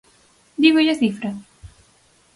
¿Dígolle 0.61 0.91
a 0.93 0.99
cifra? 1.01 1.31